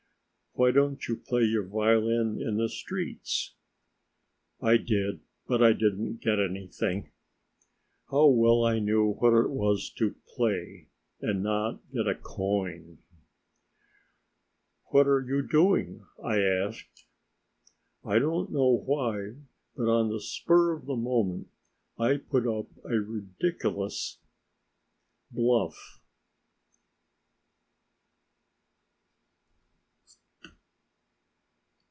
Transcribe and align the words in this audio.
"Why 0.53 0.71
don't 0.71 1.07
you 1.07 1.15
play 1.15 1.43
your 1.43 1.63
violin 1.65 2.41
in 2.41 2.57
the 2.57 2.67
streets?" 2.67 3.53
"I 4.59 4.75
did, 4.75 5.21
but 5.47 5.63
I 5.63 5.71
didn't 5.71 6.17
get 6.19 6.39
anything." 6.41 7.09
How 8.09 8.27
well 8.27 8.65
I 8.65 8.79
knew 8.79 9.13
what 9.13 9.33
it 9.33 9.49
was 9.49 9.89
to 9.91 10.13
play 10.35 10.89
and 11.21 11.41
not 11.41 11.79
get 11.93 12.05
a 12.05 12.15
coin. 12.15 12.97
"What 14.87 15.07
are 15.07 15.21
you 15.25 15.41
doing?" 15.41 16.05
he 16.17 16.31
asked. 16.37 17.05
I 18.03 18.19
don't 18.19 18.51
know 18.51 18.71
why, 18.75 19.37
but 19.77 19.87
on 19.89 20.09
the 20.09 20.19
spur 20.19 20.73
of 20.73 20.85
the 20.85 20.97
moment, 20.97 21.47
I 21.97 22.17
put 22.17 22.45
up 22.45 22.67
a 22.83 22.99
ridiculous 22.99 24.19
bluff. 25.31 25.97